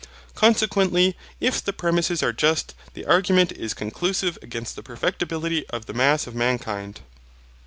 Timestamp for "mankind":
6.33-7.01